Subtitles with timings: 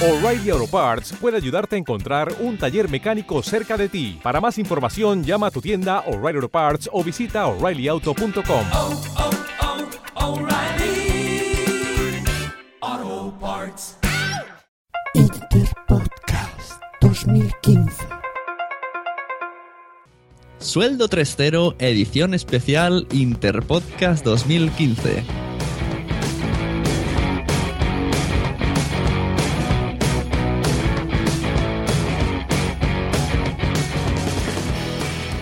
[0.00, 4.20] O'Reilly Auto Parts puede ayudarte a encontrar un taller mecánico cerca de ti.
[4.22, 8.64] Para más información, llama a tu tienda O'Reilly Auto Parts o visita oreillyauto.com.
[15.14, 18.04] Interpodcast 2015.
[20.60, 25.47] Sueldo 3.0, edición especial Interpodcast 2015.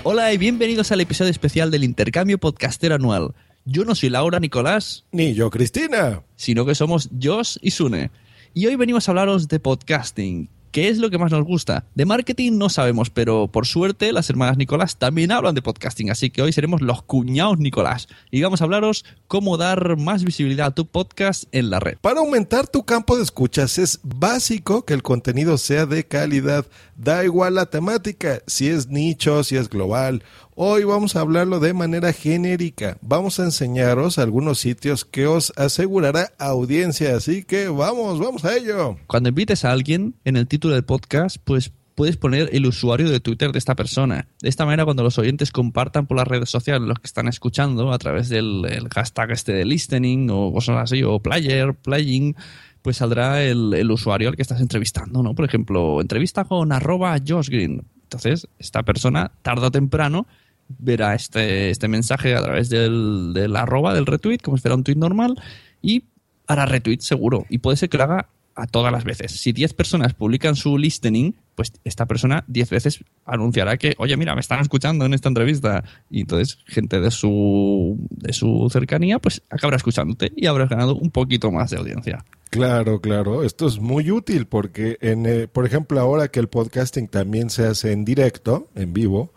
[0.09, 3.35] Hola y bienvenidos al episodio especial del Intercambio Podcastero Anual.
[3.65, 6.23] Yo no soy Laura Nicolás, Ni yo, Cristina.
[6.37, 8.13] sino que somos Josh y Sune.
[8.55, 10.49] Y hoy venimos a hablaros de podcasting.
[10.77, 11.87] ¿Qué es lo que más nos gusta?
[11.95, 16.29] De marketing no sabemos, pero por suerte las hermanas Nicolás también hablan de podcasting, así
[16.29, 18.09] que hoy seremos los cuñados Nicolás.
[18.31, 21.97] Y vamos a hablaros cómo dar más visibilidad a tu podcast en la red.
[22.03, 26.67] Para aumentar tu campo de escuchas es básico que el contenido sea de calidad.
[26.95, 30.25] Da igual la temática, si es nicho, si es global.
[30.59, 32.97] Hoy vamos a hablarlo de manera genérica.
[33.03, 37.15] Vamos a enseñaros algunos sitios que os asegurará audiencia.
[37.15, 38.97] Así que vamos, vamos a ello.
[39.07, 43.21] Cuando invites a alguien en el título del podcast, pues puedes poner el usuario de
[43.21, 44.29] Twitter de esta persona.
[44.41, 47.93] De esta manera, cuando los oyentes compartan por las redes sociales los que están escuchando
[47.93, 52.35] a través del el hashtag este de listening o cosas así, o player, playing,
[52.81, 55.35] pues saldrá el, el usuario al que estás entrevistando, ¿no?
[55.35, 57.85] Por ejemplo, entrevista con arroba Josh Green.
[58.05, 60.27] Entonces, esta persona, tarde o temprano,
[60.69, 64.85] verá este, este mensaje a través del, del arroba, del retweet, como si fuera un
[64.85, 65.41] tweet normal,
[65.83, 66.05] y
[66.47, 67.47] hará retweet seguro.
[67.49, 69.33] Y puede ser que lo haga a todas las veces.
[69.33, 74.35] Si 10 personas publican su listening, pues esta persona 10 veces anunciará que, oye, mira,
[74.35, 75.85] me están escuchando en esta entrevista.
[76.11, 81.11] Y entonces gente de su, de su cercanía, pues acabará escuchándote y habrás ganado un
[81.11, 82.25] poquito más de audiencia.
[82.49, 83.43] Claro, claro.
[83.43, 87.67] Esto es muy útil porque, en, eh, por ejemplo, ahora que el podcasting también se
[87.67, 89.35] hace en directo, en vivo,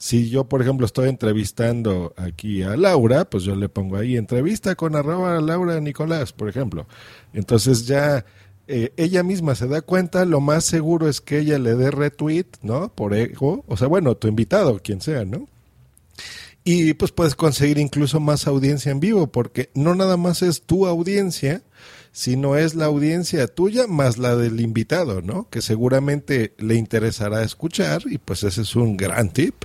[0.00, 4.74] si yo, por ejemplo, estoy entrevistando aquí a Laura, pues yo le pongo ahí entrevista
[4.74, 6.86] con arroba Laura Nicolás, por ejemplo.
[7.34, 8.24] Entonces ya
[8.66, 12.46] eh, ella misma se da cuenta, lo más seguro es que ella le dé retweet,
[12.62, 12.90] ¿no?
[12.94, 15.46] Por ego, o sea, bueno, tu invitado, quien sea, ¿no?
[16.64, 20.86] Y pues puedes conseguir incluso más audiencia en vivo, porque no nada más es tu
[20.86, 21.60] audiencia,
[22.10, 25.46] sino es la audiencia tuya más la del invitado, ¿no?
[25.50, 29.56] Que seguramente le interesará escuchar y pues ese es un gran tip.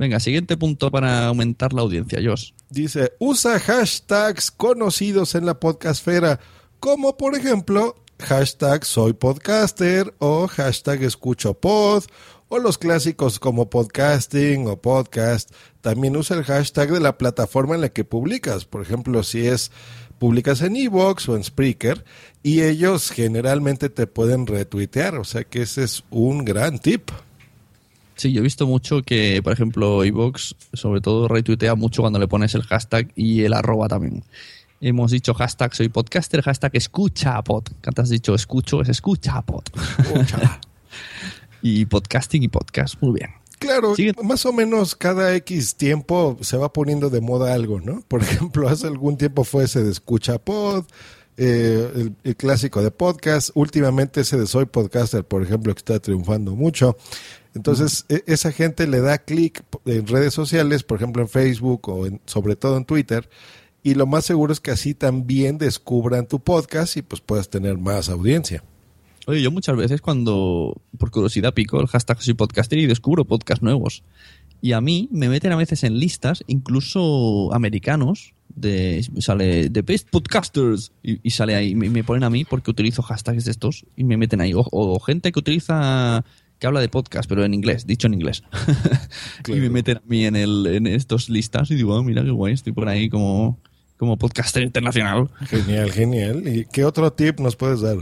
[0.00, 2.52] Venga, siguiente punto para aumentar la audiencia, Josh.
[2.70, 6.40] Dice, usa hashtags conocidos en la podcastfera,
[6.78, 12.04] como por ejemplo hashtag soy podcaster o hashtag escucho pod
[12.48, 15.52] o los clásicos como podcasting o podcast.
[15.82, 18.64] También usa el hashtag de la plataforma en la que publicas.
[18.64, 19.70] Por ejemplo, si es
[20.18, 22.06] publicas en Evox o en Spreaker
[22.42, 25.16] y ellos generalmente te pueden retuitear.
[25.16, 27.10] O sea que ese es un gran tip.
[28.20, 32.28] Sí, yo he visto mucho que, por ejemplo, iVoox sobre todo retuitea mucho cuando le
[32.28, 34.24] pones el hashtag y el arroba también.
[34.82, 37.68] Hemos dicho hashtag soy podcaster, hashtag escucha pod.
[37.82, 39.62] Antes has dicho escucho, es escucha pod.
[41.62, 43.30] y podcasting y podcast, muy bien.
[43.58, 44.12] Claro, Sigue.
[44.22, 48.02] más o menos cada X tiempo se va poniendo de moda algo, ¿no?
[48.08, 50.84] Por ejemplo, hace algún tiempo fue ese de escucha pod,
[51.38, 55.98] eh, el, el clásico de podcast, últimamente ese de soy podcaster, por ejemplo, que está
[55.98, 56.98] triunfando mucho.
[57.54, 62.06] Entonces, e- esa gente le da clic en redes sociales, por ejemplo en Facebook o
[62.06, 63.28] en- sobre todo en Twitter,
[63.82, 67.78] y lo más seguro es que así también descubran tu podcast y pues puedas tener
[67.78, 68.62] más audiencia.
[69.26, 73.62] Oye, yo muchas veces cuando, por curiosidad, pico el hashtag soy podcaster y descubro podcasts
[73.62, 74.02] nuevos.
[74.62, 80.10] Y a mí me meten a veces en listas, incluso americanos, de sale The Best
[80.10, 83.86] Podcasters y, y sale ahí, me, me ponen a mí porque utilizo hashtags de estos
[83.96, 84.52] y me meten ahí.
[84.52, 86.24] O, o gente que utiliza,
[86.60, 88.44] que habla de podcast, pero en inglés, dicho en inglés.
[89.48, 92.30] y me meten a mí en, el, en estos listas y digo, "Ah, mira qué
[92.30, 93.58] guay, estoy por ahí como,
[93.96, 95.30] como podcaster internacional.
[95.46, 96.46] Genial, genial.
[96.46, 97.96] ¿Y qué otro tip nos puedes dar?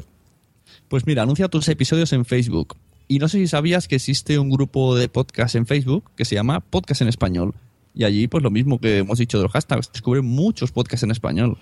[0.89, 2.77] Pues mira, anuncia tus episodios en Facebook.
[3.07, 6.35] Y no sé si sabías que existe un grupo de podcast en Facebook que se
[6.35, 7.55] llama Podcast en Español.
[7.95, 11.11] Y allí, pues lo mismo que hemos dicho de los hashtags, descubren muchos podcasts en
[11.13, 11.59] español.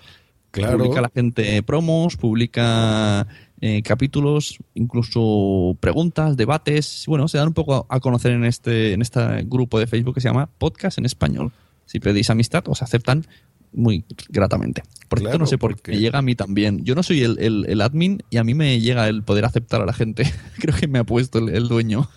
[0.61, 0.77] Claro.
[0.79, 3.27] Publica la gente promos, publica
[3.61, 7.03] eh, capítulos, incluso preguntas, debates.
[7.07, 10.21] Bueno, se dan un poco a conocer en este, en este grupo de Facebook que
[10.21, 11.51] se llama Podcast en Español.
[11.85, 13.25] Si pedís amistad, os aceptan
[13.73, 14.83] muy gratamente.
[15.09, 16.83] Por cierto, no sé por porque- qué me llega a mí también.
[16.83, 19.81] Yo no soy el, el- el admin y a mí me llega el poder aceptar
[19.81, 20.23] a la gente.
[20.59, 22.09] Creo que me ha puesto el, el dueño.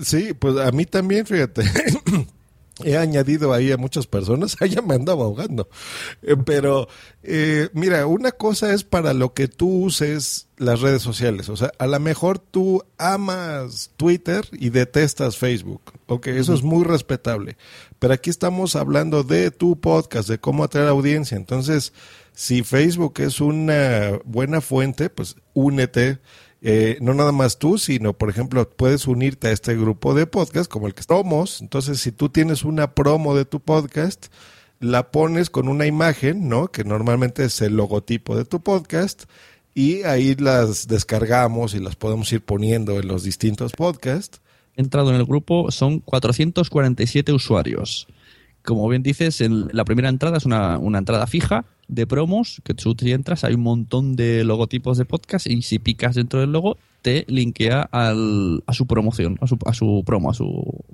[0.00, 1.62] Sí, pues a mí también, fíjate.
[2.84, 5.68] He añadido ahí a muchas personas, ya me andaba ahogando.
[6.22, 6.88] Eh, pero,
[7.22, 11.48] eh, mira, una cosa es para lo que tú uses las redes sociales.
[11.48, 15.92] O sea, a lo mejor tú amas Twitter y detestas Facebook.
[16.06, 17.56] Ok, eso es muy respetable.
[17.98, 21.36] Pero aquí estamos hablando de tu podcast, de cómo atraer audiencia.
[21.36, 21.92] Entonces,
[22.32, 26.18] si Facebook es una buena fuente, pues únete.
[26.60, 30.70] Eh, no nada más tú, sino, por ejemplo, puedes unirte a este grupo de podcast
[30.70, 31.60] como el que estamos.
[31.60, 34.26] Entonces, si tú tienes una promo de tu podcast,
[34.80, 36.68] la pones con una imagen, ¿no?
[36.68, 39.24] Que normalmente es el logotipo de tu podcast.
[39.74, 44.40] Y ahí las descargamos y las podemos ir poniendo en los distintos podcasts.
[44.74, 48.08] Entrado en el grupo, son 447 usuarios.
[48.64, 52.74] Como bien dices, en la primera entrada es una, una entrada fija de promos, que
[52.74, 56.52] tú te entras, hay un montón de logotipos de podcast y si picas dentro del
[56.52, 60.84] logo te linkea al, a su promoción, a su, a su promo, a su,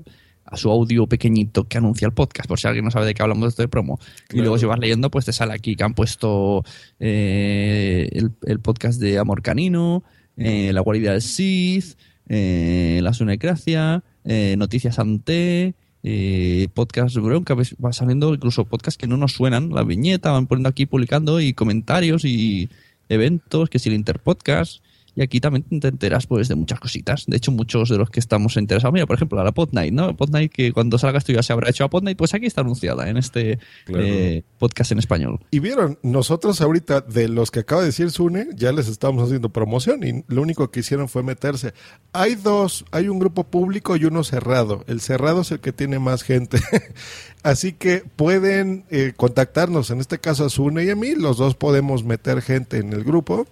[0.44, 3.22] a su audio pequeñito que anuncia el podcast, por si alguien no sabe de qué
[3.22, 3.98] hablamos de esto de promo.
[4.32, 6.64] Y luego si vas leyendo, pues te sale aquí que han puesto
[7.00, 10.04] eh, el, el podcast de Amor Canino,
[10.36, 11.98] eh, La guarida del Sith,
[12.28, 15.74] eh, La Sunecracia, Noticias Ante,
[16.06, 20.68] eh, podcast bronca, va saliendo incluso podcasts que no nos suenan, la viñeta, van poniendo
[20.68, 22.68] aquí publicando y comentarios y
[23.08, 24.83] eventos, que si el Interpodcast.
[25.16, 27.24] Y aquí también te enteras pues de muchas cositas.
[27.26, 30.16] De hecho, muchos de los que estamos interesados, mira, por ejemplo, a la Podnight, ¿no?
[30.16, 33.08] Podnight que cuando salga esto ya se habrá hecho a Podnight, pues aquí está anunciada
[33.08, 34.04] en este Claro.
[34.04, 35.40] eh, podcast en español.
[35.50, 39.50] Y vieron, nosotros ahorita, de los que acaba de decir Sune, ya les estamos haciendo
[39.50, 41.74] promoción y lo único que hicieron fue meterse.
[42.12, 44.84] Hay dos, hay un grupo público y uno cerrado.
[44.88, 46.58] El cerrado es el que tiene más gente.
[47.42, 51.54] Así que pueden eh, contactarnos, en este caso a Sune y a mí, los dos
[51.54, 53.46] podemos meter gente en el grupo.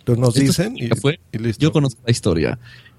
[0.00, 1.62] Entonces nos dicen y, fue- y listo.
[1.62, 2.58] Yo conozco la historia.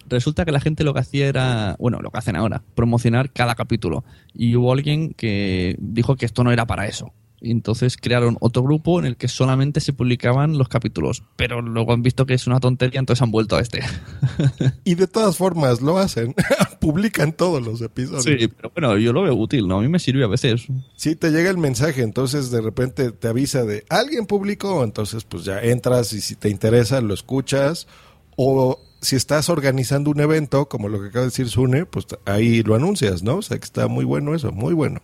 [0.09, 3.55] Resulta que la gente lo que hacía era, bueno, lo que hacen ahora, promocionar cada
[3.55, 4.03] capítulo.
[4.33, 7.13] Y hubo alguien que dijo que esto no era para eso.
[7.41, 11.23] Y entonces crearon otro grupo en el que solamente se publicaban los capítulos.
[11.35, 13.81] Pero luego han visto que es una tontería, entonces han vuelto a este.
[14.83, 16.35] Y de todas formas lo hacen,
[16.79, 18.23] publican todos los episodios.
[18.23, 19.79] Sí, pero bueno, yo lo veo útil, ¿no?
[19.79, 20.67] A mí me sirve a veces.
[20.95, 25.45] Sí, te llega el mensaje, entonces de repente te avisa de alguien publicó, entonces pues
[25.45, 27.87] ya entras y si te interesa lo escuchas
[28.35, 32.61] o si estás organizando un evento, como lo que acaba de decir Sune, pues ahí
[32.61, 33.37] lo anuncias, ¿no?
[33.37, 35.01] O sea que está muy bueno eso, muy bueno.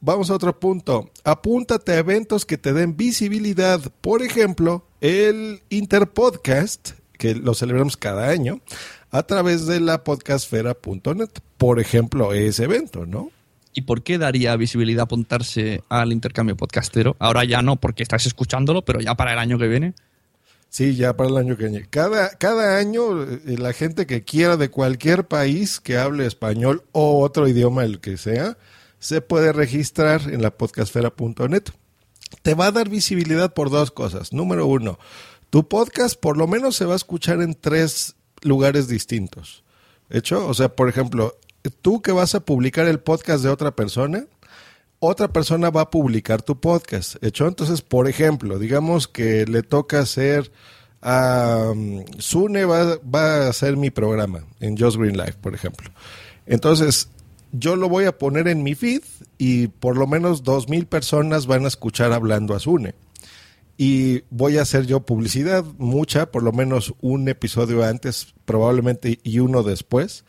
[0.00, 1.10] Vamos a otro punto.
[1.24, 3.80] Apúntate a eventos que te den visibilidad.
[4.00, 8.60] Por ejemplo, el Interpodcast, que lo celebramos cada año,
[9.10, 11.30] a través de la podcastfera.net.
[11.58, 13.30] Por ejemplo, ese evento, ¿no?
[13.72, 17.16] ¿Y por qué daría visibilidad apuntarse al intercambio podcastero?
[17.18, 19.94] Ahora ya no, porque estás escuchándolo, pero ya para el año que viene.
[20.70, 21.86] Sí, ya para el año que viene.
[21.90, 27.20] Cada, cada año eh, la gente que quiera de cualquier país que hable español o
[27.20, 28.56] otro idioma, el que sea,
[29.00, 31.64] se puede registrar en la podcastfera.net.
[32.42, 34.32] Te va a dar visibilidad por dos cosas.
[34.32, 35.00] Número uno,
[35.50, 39.64] tu podcast por lo menos se va a escuchar en tres lugares distintos.
[40.08, 40.46] ¿Hecho?
[40.46, 41.36] O sea, por ejemplo,
[41.82, 44.26] tú que vas a publicar el podcast de otra persona,
[45.00, 47.16] otra persona va a publicar tu podcast.
[47.24, 47.48] ¿Hecho?
[47.48, 50.52] Entonces, por ejemplo, digamos que le toca hacer
[51.02, 55.90] a um, Sune va, va a hacer mi programa en Just Green Life, por ejemplo.
[56.46, 57.08] Entonces,
[57.52, 59.02] yo lo voy a poner en mi feed
[59.38, 62.94] y por lo menos dos mil personas van a escuchar hablando a Sune.
[63.78, 69.38] Y voy a hacer yo publicidad, mucha, por lo menos un episodio antes, probablemente, y
[69.38, 70.24] uno después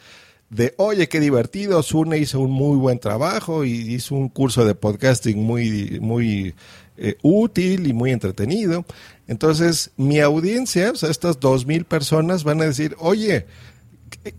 [0.52, 4.76] de, oye, qué divertido, Sune hizo un muy buen trabajo y hizo un curso de
[4.76, 6.54] podcasting muy, muy
[6.98, 8.86] eh, útil y muy entretenido.
[9.28, 13.46] Entonces, mi audiencia, o sea, estas dos mil personas van a decir, oye,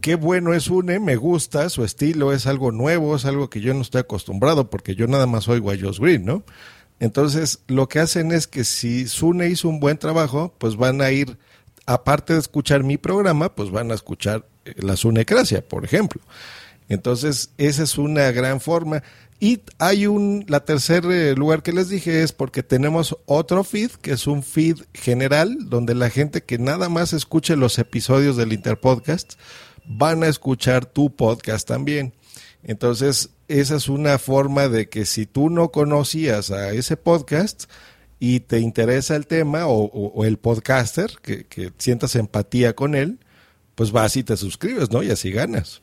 [0.02, 3.73] qué, bueno es Sune, me gusta, su estilo es algo nuevo, es algo que yo
[3.73, 6.45] no estoy acostumbrado porque yo nada más oigo a Josh Green, ¿no?
[7.00, 11.11] Entonces, lo que hacen es que si Sune hizo un buen trabajo, pues van a
[11.11, 11.38] ir,
[11.87, 16.21] aparte de escuchar mi programa, pues van a escuchar la Sunecracia, por ejemplo.
[16.88, 19.02] Entonces, esa es una gran forma.
[19.40, 23.90] Y hay un, la tercer eh, lugar que les dije es porque tenemos otro feed,
[23.90, 28.52] que es un feed general, donde la gente que nada más escuche los episodios del
[28.52, 29.35] Interpodcast,
[29.85, 32.12] van a escuchar tu podcast también.
[32.62, 37.64] Entonces, esa es una forma de que si tú no conocías a ese podcast
[38.21, 43.19] y te interesa el tema o, el podcaster, que, que sientas empatía con él,
[43.75, 45.02] pues vas y te suscribes, ¿no?
[45.02, 45.83] Y así ganas.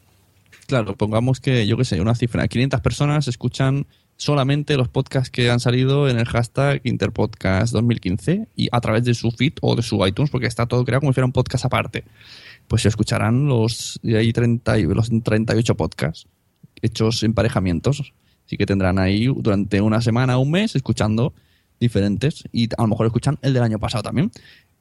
[0.68, 5.50] Claro, pongamos que, yo qué sé, una cifra, 500 personas escuchan solamente los podcasts que
[5.50, 9.82] han salido en el hashtag Interpodcast 2015 y a través de su feed o de
[9.82, 12.04] su iTunes, porque está todo creado como si fuera un podcast aparte.
[12.68, 16.28] Pues se escucharán los, hay 30, y- los 38 podcasts
[16.82, 18.14] hechos emparejamientos.
[18.46, 21.34] Así que tendrán ahí durante una semana un mes escuchando
[21.80, 24.32] diferentes y a lo mejor escuchan el del año pasado también.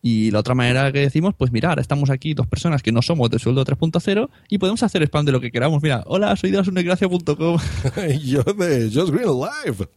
[0.01, 3.03] Y la otra manera que decimos, pues mira, ahora estamos aquí dos personas que no
[3.03, 5.83] somos de sueldo 3.0 y podemos hacer spam de lo que queramos.
[5.83, 7.59] Mira, hola, soy de lasunnegracia.com.
[8.23, 9.89] Yo de Just Green Live.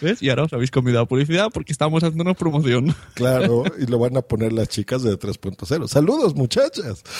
[0.00, 0.22] ¿Ves?
[0.22, 2.94] Y ahora os habéis convidado a publicidad porque estamos haciéndonos promoción.
[3.14, 5.88] Claro, y lo van a poner las chicas de 3.0.
[5.88, 7.02] Saludos, muchachas.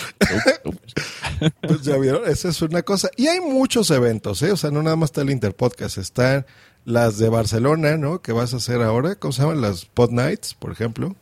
[1.61, 3.09] Pues ya vieron, esa es una cosa.
[3.17, 4.51] Y hay muchos eventos, ¿eh?
[4.51, 6.45] O sea, no nada más está el Interpodcast, están
[6.85, 8.21] las de Barcelona, ¿no?
[8.21, 9.59] Que vas a hacer ahora, ¿cómo se llaman?
[9.59, 11.15] Las Pod Nights, por ejemplo.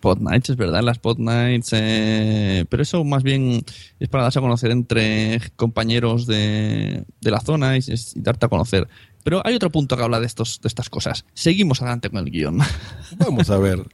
[0.00, 3.62] Pod Nights, es verdad, las Pod Nights, eh, pero eso más bien
[4.00, 8.48] es para darse a conocer entre compañeros de, de la zona y, y darte a
[8.48, 8.88] conocer.
[9.24, 11.24] Pero hay otro punto que habla de, estos, de estas cosas.
[11.34, 12.58] Seguimos adelante con el guion.
[13.18, 13.84] Vamos a ver.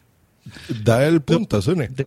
[0.85, 1.89] Da el punto, Sune.
[1.89, 2.07] De-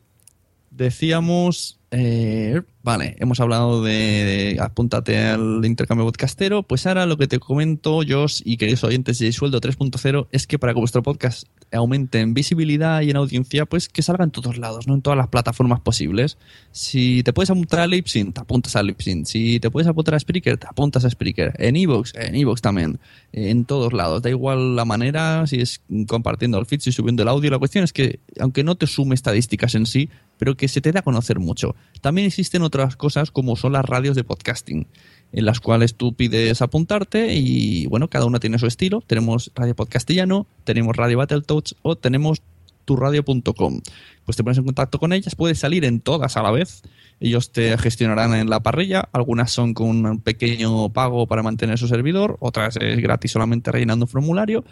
[0.72, 7.28] decíamos, eh, vale, hemos hablado de, de apúntate al intercambio podcastero, pues ahora lo que
[7.28, 11.48] te comento, Josh y queridos oyentes de Sueldo 3.0, es que para que vuestro podcast
[11.72, 14.96] aumente en visibilidad y en audiencia, pues que salga en todos lados, ¿no?
[14.96, 16.38] En todas las plataformas posibles.
[16.72, 19.26] Si te puedes apuntar a Lipsyn, te apuntas a Lipsyn.
[19.26, 21.54] Si te puedes apuntar a Spreaker, te apuntas a Spreaker.
[21.58, 23.00] En Evox, en Evox también.
[23.32, 24.22] En todos lados.
[24.22, 27.52] Da igual la manera, si es compartiendo el feed, si subiendo el audio.
[27.52, 30.92] La cuestión es que, aunque no te sume estadísticas en sí, pero que se te
[30.92, 31.76] dé a conocer mucho.
[32.02, 34.88] También existen otras cosas como son las radios de podcasting,
[35.32, 39.04] en las cuales tú pides apuntarte y bueno, cada una tiene su estilo.
[39.06, 42.42] Tenemos Radio Podcastellano, tenemos Radio Battletoads o tenemos
[42.86, 43.82] turradio.com.
[44.26, 46.82] Pues te pones en contacto con ellas, puedes salir en todas a la vez.
[47.20, 49.10] Ellos te gestionarán en la parrilla.
[49.12, 54.06] Algunas son con un pequeño pago para mantener su servidor, otras es gratis solamente rellenando
[54.06, 54.64] un formulario.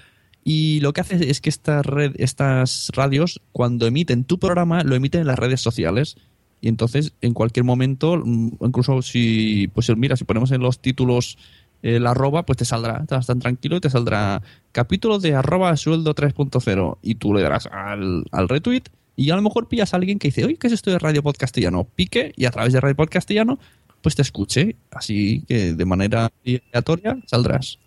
[0.48, 4.96] Y lo que hace es que estas, red, estas radios, cuando emiten tu programa, lo
[4.96, 6.18] emiten en las redes sociales.
[6.62, 11.38] Y entonces, en cualquier momento, mm, incluso si, pues mira, si ponemos en los títulos
[11.82, 16.16] el arroba, pues te saldrá, estás tan tranquilo y te saldrá capítulo de arroba sueldo
[16.16, 18.84] 3.0 y tú le darás al, al retweet
[19.16, 21.24] y a lo mejor pillas a alguien que dice, oye, ¿qué es esto de Radio
[21.24, 21.86] Podcastellano?
[21.86, 23.60] Pique y a través de Radio Podcastellano,
[24.02, 24.76] pues te escuche.
[24.92, 27.80] Así que de manera aleatoria saldrás.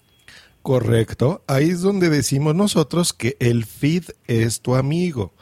[0.62, 1.44] Correcto.
[1.46, 5.32] Ahí es donde decimos nosotros que el feed es tu amigo.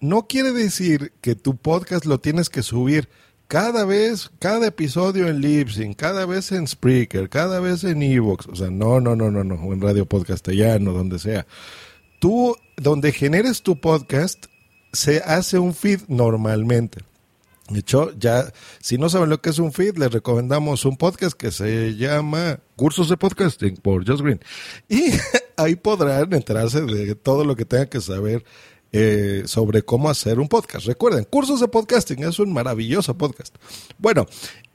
[0.00, 3.08] No quiere decir que tu podcast lo tienes que subir
[3.48, 8.46] cada vez, cada episodio en Libsyn, cada vez en Spreaker, cada vez en Evox.
[8.46, 11.46] O sea, no, no, no, no, no, en Radio Podcastellano, donde sea.
[12.18, 14.46] Tú, donde generes tu podcast,
[14.92, 17.00] se hace un feed normalmente.
[17.68, 21.36] De hecho, ya, si no saben lo que es un feed, les recomendamos un podcast
[21.36, 24.40] que se llama Cursos de Podcasting por Just Green.
[24.88, 25.10] Y
[25.56, 28.44] ahí podrán enterarse de todo lo que tengan que saber
[28.92, 30.86] eh, sobre cómo hacer un podcast.
[30.86, 33.54] Recuerden, Cursos de Podcasting es un maravilloso podcast.
[33.98, 34.26] Bueno,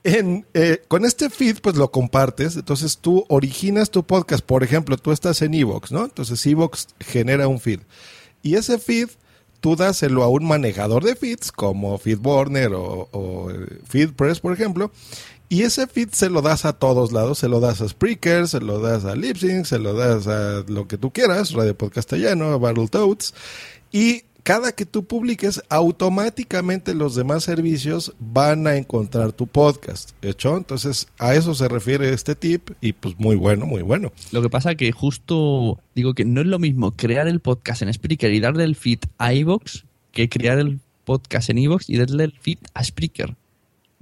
[0.03, 2.55] en, eh, con este feed, pues lo compartes.
[2.55, 4.45] Entonces tú originas tu podcast.
[4.45, 6.05] Por ejemplo, tú estás en Evox, ¿no?
[6.05, 7.81] Entonces Evox genera un feed.
[8.41, 9.09] Y ese feed
[9.59, 14.91] tú dáselo a un manejador de feeds como FeedBurner o, o eh, FeedPress, por ejemplo,
[15.47, 18.59] y ese feed se lo das a todos lados, se lo das a Spreaker, se
[18.59, 22.57] lo das a Lipsync, se lo das a lo que tú quieras, Radio Podcastellano, a
[22.57, 23.33] Battletoads,
[23.95, 30.11] y cada que tú publiques, automáticamente los demás servicios van a encontrar tu podcast.
[30.21, 30.57] ¿Hecho?
[30.57, 34.11] Entonces, a eso se refiere este tip y pues muy bueno, muy bueno.
[34.33, 37.93] Lo que pasa que justo digo que no es lo mismo crear el podcast en
[37.93, 42.25] Spreaker y darle el feed a iVoox que crear el podcast en iVoox y darle
[42.25, 43.33] el feed a Spreaker.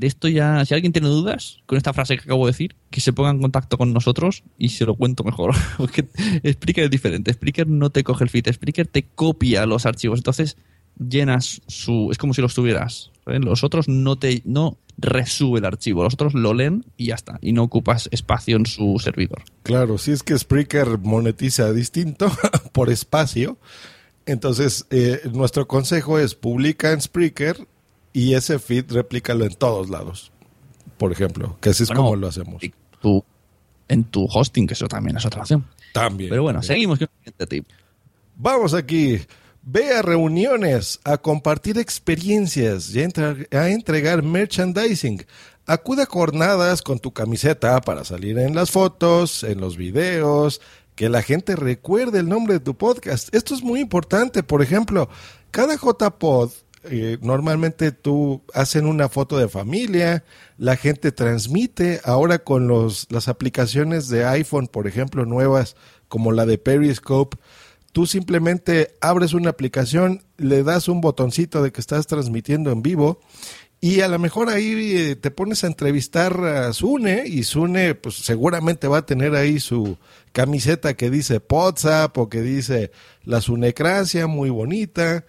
[0.06, 3.14] Esto ya, si alguien tiene dudas con esta frase que acabo de decir, que se
[3.14, 5.56] ponga en contacto con nosotros y se lo cuento mejor.
[5.78, 6.08] Porque
[6.46, 7.34] Spreaker es diferente.
[7.34, 10.20] Spreaker no te coge el feed, Spreaker te copia los archivos.
[10.20, 10.58] Entonces
[10.98, 12.10] llenas su.
[12.12, 13.12] Es como si los tuvieras.
[13.28, 13.40] ¿eh?
[13.40, 17.40] Los otros no te no resube el archivo, los otros lo leen y ya está.
[17.42, 19.44] Y no ocupas espacio en su servidor.
[19.64, 22.32] Claro, si es que Spreaker monetiza distinto
[22.72, 23.58] por espacio.
[24.26, 27.68] Entonces, eh, nuestro consejo es publica en Spreaker
[28.14, 30.32] y ese feed replícalo en todos lados.
[30.98, 32.64] Por ejemplo, que así es Bueno, como lo hacemos.
[32.64, 33.24] y tú-
[33.90, 35.66] en tu hosting, que eso también es otra opción.
[35.94, 36.30] También.
[36.30, 36.76] Pero bueno, también.
[36.76, 37.68] seguimos con el siguiente tip.
[38.36, 39.20] Vamos aquí.
[39.66, 43.00] Ve a reuniones, a compartir experiencias y
[43.56, 45.26] a entregar merchandising.
[45.66, 50.60] Acude a jornadas con tu camiseta para salir en las fotos, en los videos,
[50.96, 53.34] que la gente recuerde el nombre de tu podcast.
[53.34, 54.44] Esto es muy importante.
[54.44, 55.08] Por ejemplo,
[55.52, 56.52] cada JPod,
[56.86, 60.24] eh, normalmente tú hacen una foto de familia,
[60.58, 62.02] la gente transmite.
[62.04, 65.76] Ahora con los, las aplicaciones de iPhone, por ejemplo, nuevas,
[66.08, 67.38] como la de Periscope,
[67.92, 73.20] tú simplemente abres una aplicación, le das un botoncito de que estás transmitiendo en vivo
[73.84, 78.16] y a lo mejor ahí eh, te pones a entrevistar a Sune y Sune pues
[78.16, 79.98] seguramente va a tener ahí su
[80.32, 82.92] camiseta que dice WhatsApp o que dice
[83.26, 85.26] la Sunecracia, muy bonita.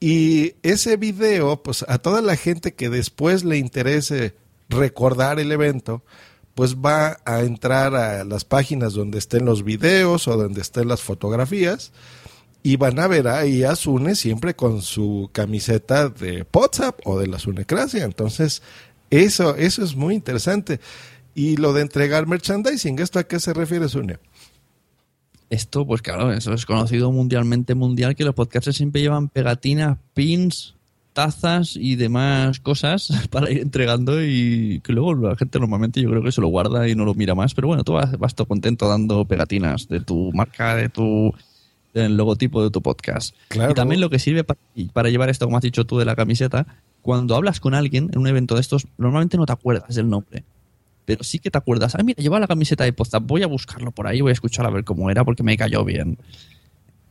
[0.00, 4.34] Y ese video, pues a toda la gente que después le interese
[4.70, 6.02] recordar el evento,
[6.54, 11.02] pues va a entrar a las páginas donde estén los videos o donde estén las
[11.02, 11.92] fotografías
[12.62, 17.26] y van a ver ahí a Sune siempre con su camiseta de WhatsApp o de
[17.26, 18.04] la Sunecracia.
[18.04, 18.62] Entonces,
[19.10, 20.80] eso, eso es muy interesante.
[21.34, 24.18] Y lo de entregar merchandising, ¿esto a qué se refiere, Sune?
[25.50, 30.74] Esto, pues claro, eso es conocido mundialmente mundial, que los podcasters siempre llevan pegatinas, pins,
[31.12, 36.22] tazas y demás cosas para ir entregando y que luego la gente normalmente yo creo
[36.22, 38.46] que se lo guarda y no lo mira más, pero bueno, tú vas, vas todo
[38.46, 41.34] contento dando pegatinas de tu marca, de tu
[41.94, 43.34] el logotipo de tu podcast.
[43.52, 46.66] Y también lo que sirve para, llevar esto, como has dicho tú, de la camiseta,
[47.02, 50.44] cuando hablas con alguien en un evento de estos, normalmente no te acuerdas del nombre.
[51.10, 53.90] Pero sí que te acuerdas, ah, mira, lleva la camiseta de podcast, voy a buscarlo
[53.90, 56.18] por ahí, voy a escuchar a ver cómo era porque me cayó bien.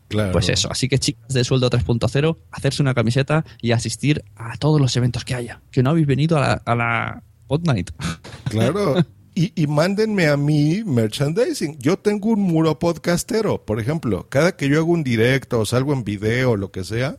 [0.07, 0.31] Claro.
[0.31, 4.79] Pues eso, así que chicas de sueldo 3.0, hacerse una camiseta y asistir a todos
[4.79, 5.59] los eventos que haya.
[5.69, 7.23] Que no habéis venido a la, a la
[7.61, 7.91] Night.
[8.45, 8.95] Claro,
[9.35, 11.77] Y, mándenme a mí merchandising.
[11.79, 14.29] Yo tengo un muro podcastero, por ejemplo.
[14.29, 17.17] Cada que yo hago un directo o salgo en video o lo que sea,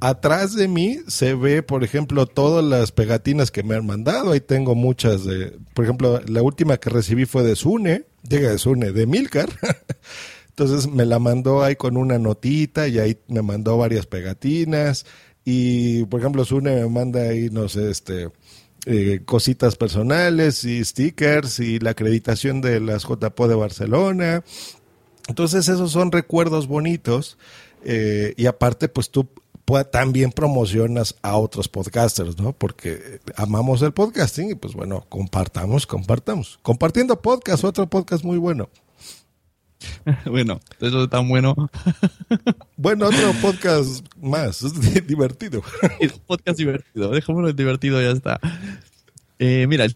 [0.00, 4.32] atrás de mí se ve, por ejemplo, todas las pegatinas que me han mandado.
[4.32, 8.58] Ahí tengo muchas de, por ejemplo, la última que recibí fue de Sune, llega de
[8.58, 9.50] Sune, de Milcar.
[10.48, 15.06] Entonces me la mandó ahí con una notita y ahí me mandó varias pegatinas.
[15.44, 18.28] Y, por ejemplo, Sune me manda ahí, no sé, este,
[18.86, 24.44] eh, cositas personales y stickers y la acreditación de las JPO de Barcelona.
[25.28, 27.36] Entonces esos son recuerdos bonitos
[27.84, 29.28] eh, y aparte pues tú
[29.90, 32.52] también promocionas a otros podcasters, ¿no?
[32.52, 36.58] Porque amamos el podcasting y pues bueno, compartamos, compartamos.
[36.62, 38.68] Compartiendo podcast, otro podcast muy bueno.
[40.26, 41.54] bueno, eso es tan bueno.
[42.76, 44.64] bueno, otro podcast más,
[45.06, 45.62] divertido.
[46.26, 48.40] podcast divertido, dejémoslo divertido, ya está.
[49.38, 49.86] Eh, mira,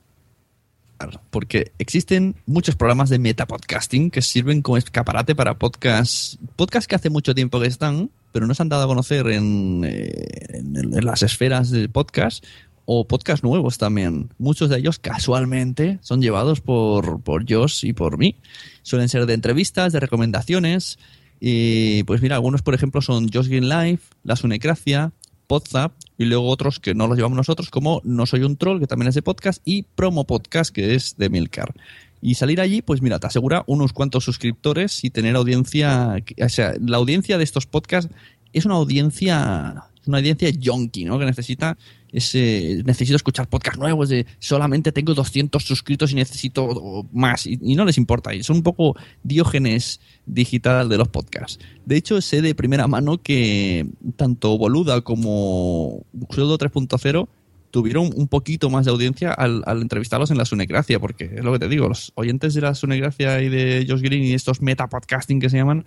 [1.31, 7.11] porque existen muchos programas de metapodcasting que sirven como escaparate para podcasts, podcasts que hace
[7.11, 10.63] mucho tiempo que están, pero no se han dado a conocer en, eh,
[11.03, 12.45] las esferas del podcast
[12.87, 14.31] o podcasts nuevos también.
[14.39, 18.37] Muchos de ellos casualmente son llevados por, por Josh y por mí.
[18.83, 20.99] Suelen ser de entrevistas, de recomendaciones.
[21.41, 25.13] Y pues mira, algunos por ejemplo son Josh Green Life, La Sunecracia,
[25.47, 28.87] Podzap y luego otros que no los llevamos nosotros como No Soy un Troll, que
[28.87, 31.75] también es de podcast, y Promo Podcast, que es de Milcar.
[32.21, 36.75] Y salir allí, pues mira, te asegura unos cuantos suscriptores y tener audiencia, o sea,
[36.81, 38.11] la audiencia de estos podcasts
[38.53, 41.19] es una audiencia, una audiencia yonky, ¿no?
[41.19, 41.77] Que necesita
[42.13, 47.85] ese, necesito escuchar podcast nuevos de solamente tengo 200 suscritos y necesito más y, no
[47.85, 48.35] les importa.
[48.35, 51.59] Y son un poco diógenes digital de los podcasts.
[51.85, 53.87] De hecho, sé de primera mano que
[54.17, 57.29] tanto Boluda como Sueldo 3.0
[57.75, 61.59] tuvieron un poquito más de audiencia al, entrevistarlos en la Sunecracia, porque es lo que
[61.59, 65.51] te digo, los oyentes de la Sunecracia y de Josh Green y estos metapodcasting que
[65.51, 65.85] se llaman,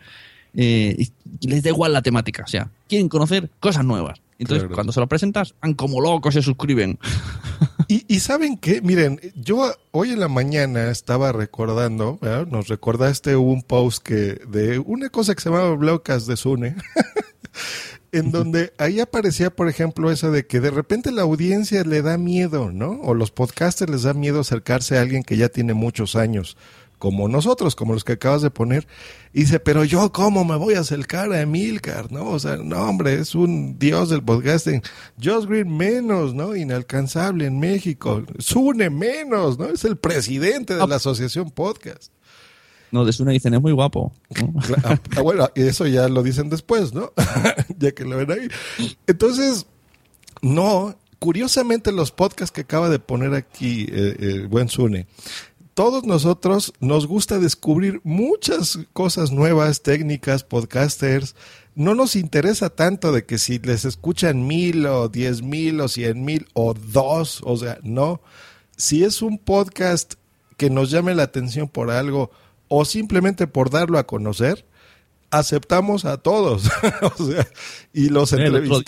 [0.55, 1.07] eh,
[1.41, 4.21] les da igual la temática, o sea, quieren conocer cosas nuevas.
[4.39, 6.99] Entonces, cuando se lo presentas, van como locos, se suscriben.
[7.88, 12.19] Y, saben qué, miren, yo hoy en la mañana estaba recordando,
[12.51, 16.75] nos recordaste un post que de una cosa que se llamaba Blocas de Sune,
[18.12, 22.17] en donde ahí aparecía, por ejemplo, eso de que de repente la audiencia le da
[22.17, 22.99] miedo, ¿no?
[23.03, 26.57] O los podcasters les da miedo acercarse a alguien que ya tiene muchos años
[26.99, 28.88] como nosotros, como los que acabas de poner.
[29.33, 32.29] Y dice, pero yo cómo me voy a acercar a Emilcar, ¿no?
[32.29, 34.81] O sea, no, hombre, es un dios del podcasting.
[35.21, 36.55] Josh Green menos, ¿no?
[36.55, 38.23] Inalcanzable en México.
[38.39, 39.65] Sune menos, ¿no?
[39.65, 42.12] Es el presidente de la Asociación Podcast.
[42.91, 44.13] No, de Sune dicen, es muy guapo.
[44.83, 47.12] Ah, ah, bueno, y eso ya lo dicen después, ¿no?
[47.77, 48.47] ya que lo ven ahí.
[49.07, 49.65] Entonces,
[50.41, 55.07] no, curiosamente los podcasts que acaba de poner aquí eh, buen Sune,
[55.77, 61.35] todos nosotros nos gusta descubrir muchas cosas nuevas, técnicas, podcasters.
[61.75, 66.25] No nos interesa tanto de que si les escuchan mil o diez mil o cien
[66.25, 68.21] mil o dos, o sea, no.
[68.75, 70.15] Si es un podcast
[70.57, 72.31] que nos llame la atención por algo,
[72.69, 74.65] o simplemente por darlo a conocer,
[75.29, 76.71] aceptamos a todos
[77.19, 77.47] o sea,
[77.93, 78.81] y los El otro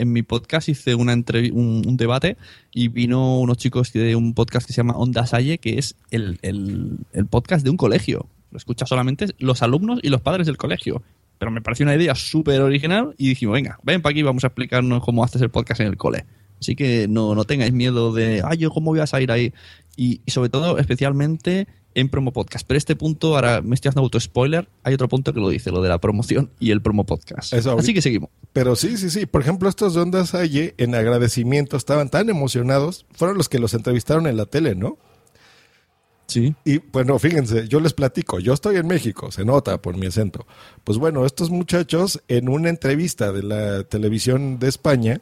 [0.00, 2.36] En mi podcast hice una un, un debate
[2.72, 6.38] y vino unos chicos de un podcast que se llama Onda Salle, que es el,
[6.42, 8.26] el- el podcast de un colegio.
[8.50, 11.02] Lo escucha solamente los alumnos y los padres del colegio.
[11.38, 14.48] Pero me pareció una idea súper original y dijimos, venga, ven para aquí, vamos a
[14.48, 16.24] explicarnos cómo haces el podcast en el cole.
[16.60, 19.52] Así que no, no tengáis miedo de, ay, yo cómo voy a salir ahí.
[19.96, 22.66] Y sobre todo, especialmente en promo podcast.
[22.66, 25.82] Pero este punto, ahora me estoy haciendo auto-spoiler, hay otro punto que lo dice, lo
[25.82, 27.52] de la promoción y el promo podcast.
[27.52, 28.30] Eso Así que seguimos.
[28.52, 29.26] Pero sí, sí, sí.
[29.26, 33.06] Por ejemplo, estos de Onda Salle, en agradecimiento, estaban tan emocionados.
[33.12, 34.98] Fueron los que los entrevistaron en la tele, ¿no?
[36.26, 36.54] Sí.
[36.64, 40.46] Y bueno, fíjense, yo les platico, yo estoy en México, se nota por mi acento.
[40.84, 45.20] Pues bueno, estos muchachos en una entrevista de la televisión de España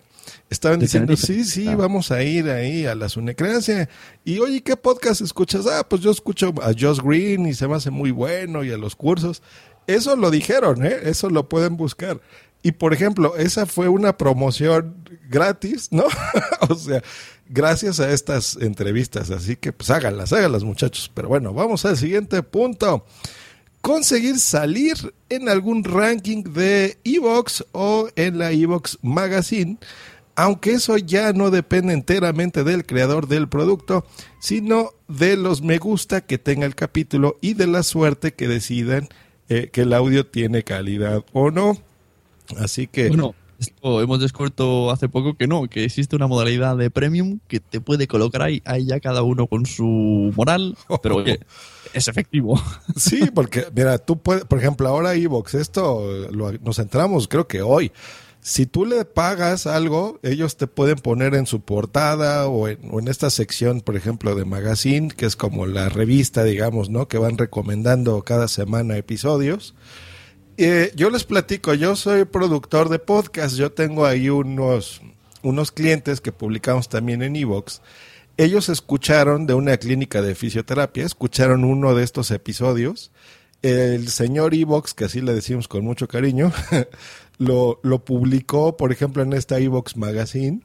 [0.51, 1.77] estaban diciendo, sí, sí, Ah.
[1.77, 3.89] vamos a ir ahí a la Sunecracia.
[4.25, 5.67] Y oye, ¿qué podcast escuchas?
[5.67, 8.77] Ah, pues yo escucho a Josh Green y se me hace muy bueno y a
[8.79, 9.43] los cursos.
[9.87, 10.97] Eso lo dijeron, ¿eh?
[11.05, 12.21] Eso lo pueden buscar.
[12.63, 14.97] Y por ejemplo, esa fue una promoción
[15.31, 16.05] gratis, ¿no?
[16.69, 17.03] o sea,
[17.49, 19.31] gracias a estas entrevistas.
[19.31, 21.11] Así que pues háganlas, háganlas muchachos.
[21.15, 23.07] Pero bueno, vamos al siguiente punto.
[23.81, 24.97] Conseguir salir
[25.29, 29.79] en algún ranking de Evox o en la Evox Magazine,
[30.39, 34.07] aunque eso ya no depende enteramente del creador del producto,
[34.41, 39.09] sino de los me gusta que tenga el capítulo y de la suerte que decidan
[39.49, 41.77] eh, que el audio tiene calidad o no.
[42.57, 43.09] Así que...
[43.09, 47.59] Bueno, esto hemos descubierto hace poco que no, que existe una modalidad de premium que
[47.59, 51.41] te puede colocar ahí, ahí ya cada uno con su moral, pero oye,
[51.93, 52.63] es efectivo.
[52.97, 57.61] Sí, porque mira, tú puedes, por ejemplo, ahora Evox, esto lo- nos entramos creo que
[57.61, 57.91] hoy.
[58.41, 63.31] Si tú le pagas algo, ellos te pueden poner en su portada o en, esta
[63.31, 67.09] sección, por ejemplo, de Magazine, que es como la revista, digamos, ¿no?
[67.09, 69.75] Que van recomendando cada semana episodios.
[70.57, 75.03] Eh, yo les platico, yo soy productor de podcast, yo tengo ahí unos,
[75.43, 77.83] unos clientes que publicamos también en Evox.
[78.37, 83.11] Ellos escucharon de una clínica de fisioterapia, escucharon uno de estos episodios.
[83.63, 86.53] El señor Evox, que así le decimos con mucho cariño,
[87.39, 90.61] lo, lo publicó, por ejemplo, en esta Evox Magazine.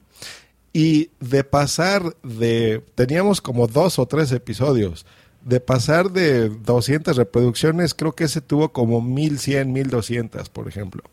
[0.72, 5.06] Y de pasar de, teníamos como dos o tres episodios,
[5.44, 11.04] de pasar de 200 reproducciones, creo que ese tuvo como 1100, 1200, por ejemplo,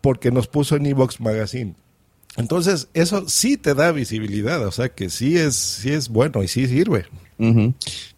[0.00, 1.74] porque nos puso en Evox Magazine.
[2.36, 6.48] Entonces, eso sí te da visibilidad, o sea que sí es, sí es bueno y
[6.48, 7.06] sí sirve.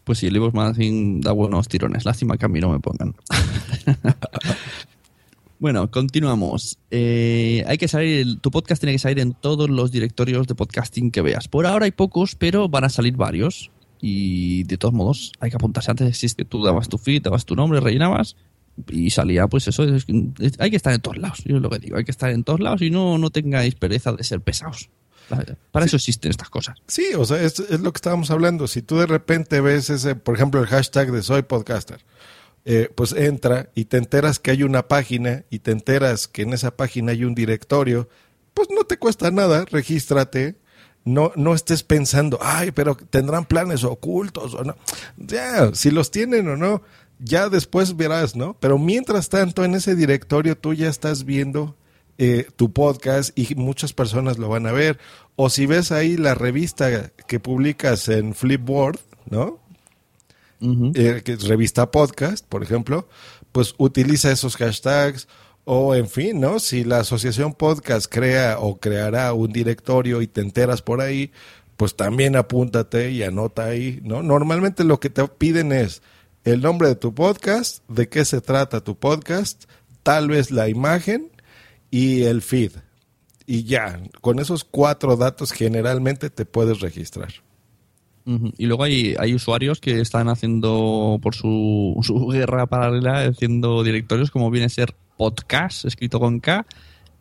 [0.05, 2.05] Pues sí, el Evox Magazine da buenos tirones.
[2.05, 3.15] Lástima que a mí no me pongan.
[5.63, 6.77] bueno, continuamos.
[6.91, 11.13] Eh, hay que salir, tu podcast tiene que salir en todos los directorios de podcasting
[11.13, 11.47] que veas.
[11.47, 13.71] Por ahora hay pocos, pero van a salir varios.
[14.01, 15.93] Y de todos modos, hay que apuntarse.
[15.93, 18.35] Antes existe, tú dabas tu feed, dabas tu nombre, rellenabas
[18.91, 19.85] y salía, pues eso.
[19.85, 20.05] es-
[20.41, 21.97] es- hay que estar en todos lados, yo es lo que digo.
[21.97, 24.91] Hay que estar en todos lados y no, no tengáis pereza de ser pesados.
[25.71, 26.79] Para eso existen estas cosas.
[26.89, 28.67] Sí, o sea, es, es lo que estábamos hablando.
[28.67, 32.05] Si tú de repente ves ese, por ejemplo, el hashtag de soy podcaster,
[32.65, 36.53] eh, pues entra y te enteras que hay una página y te enteras que en
[36.53, 38.09] esa página hay un directorio,
[38.55, 40.57] pues no te cuesta nada, regístrate.
[41.05, 44.77] No, no estés pensando, ay, pero tendrán planes ocultos o no.
[45.17, 46.83] Ya, si los tienen o no,
[47.19, 48.57] ya después verás, ¿no?
[48.61, 51.77] Pero mientras tanto, en ese directorio tú ya estás viendo
[52.19, 54.99] eh, tu podcast y muchas personas lo van a ver.
[55.35, 59.62] O si ves ahí la revista que publicas en Flipboard, ¿no?
[60.95, 63.09] Eh, que es revista podcast, por ejemplo,
[63.51, 65.27] pues utiliza esos hashtags
[65.65, 66.61] o en fin, ¿no?
[66.61, 71.33] Si la asociación podcast crea o creará un directorio y te enteras por ahí,
[71.77, 74.23] pues también apúntate y anota ahí, ¿no?
[74.23, 76.03] Normalmente lo que te piden es
[76.45, 79.65] el nombre de tu podcast, de qué se trata tu podcast,
[80.03, 81.31] tal vez la imagen
[81.91, 82.73] y el feed.
[83.47, 87.33] Y ya, con esos cuatro datos generalmente te puedes registrar.
[88.25, 94.31] Y luego hay, hay usuarios que están haciendo por su, su guerra paralela, haciendo directorios
[94.31, 96.65] como viene a ser podcast, escrito con K,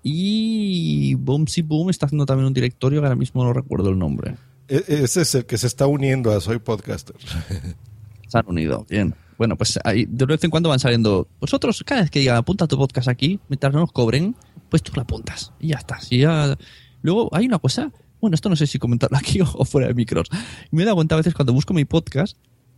[0.04, 4.36] y Boomsy Boom está haciendo también un directorio que ahora mismo no recuerdo el nombre.
[4.68, 7.16] E- Ese es el que se está uniendo a Soy Podcaster.
[8.28, 9.14] Se han unido, bien.
[9.38, 11.28] Bueno, pues ahí, de vez en cuando van saliendo.
[11.40, 14.36] Vosotros, cada vez que digan apunta tu podcast aquí, mientras no nos cobren,
[14.70, 15.52] pues tú lo apuntas.
[15.60, 16.00] Y ya está.
[16.00, 16.58] Si ya...
[17.02, 20.30] Luego hay una cosa, bueno, esto no sé si comentarlo aquí o, fuera de micros.
[20.72, 22.38] Me he dado cuenta a veces cuando busco mi podcast,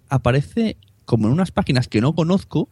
[0.10, 2.70] aparece como en unas páginas que no conozco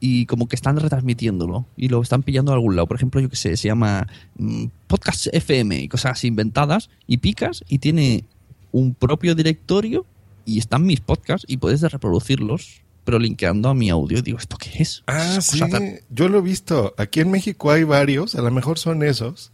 [0.00, 2.86] y como que están retransmitiéndolo y lo están pillando de algún lado.
[2.86, 7.18] Por ejemplo, yo que sé, se llama mm, Podcast FM y cosas así inventadas y
[7.18, 8.24] picas y tiene
[8.72, 10.04] un propio directorio
[10.44, 14.22] y están mis podcasts y puedes reproducirlos pero linkeando a mi audio.
[14.22, 15.02] Digo, ¿esto qué es?
[15.06, 16.94] Ah, sí, tan- yo lo he visto.
[16.96, 19.52] Aquí en México hay varios, a lo mejor son esos.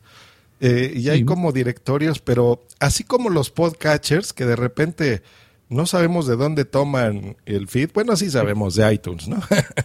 [0.61, 5.23] Eh, y hay como directorios, pero así como los podcatchers que de repente
[5.71, 7.91] no sabemos de dónde toman el feed.
[7.95, 9.41] Bueno, sí sabemos de iTunes, ¿no?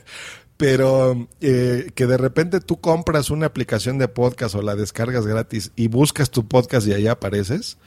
[0.57, 5.71] pero eh, que de repente tú compras una aplicación de podcast o la descargas gratis
[5.75, 7.77] y buscas tu podcast y ahí apareces.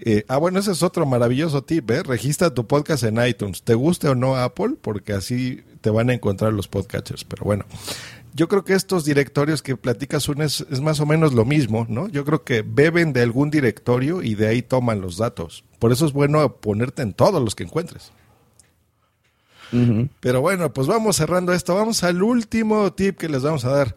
[0.00, 2.02] Eh, ah, bueno, ese es otro maravilloso tip, ¿eh?
[2.04, 6.14] Registra tu podcast en iTunes, te guste o no Apple, porque así te van a
[6.14, 7.24] encontrar los podcatchers.
[7.24, 7.64] Pero bueno,
[8.38, 11.86] yo creo que estos directorios que platicas un es, es más o menos lo mismo,
[11.88, 12.08] ¿no?
[12.08, 15.64] Yo creo que beben de algún directorio y de ahí toman los datos.
[15.80, 18.12] Por eso es bueno ponerte en todos los que encuentres.
[20.20, 21.74] Pero bueno, pues vamos cerrando esto.
[21.74, 23.96] Vamos al último tip que les vamos a dar.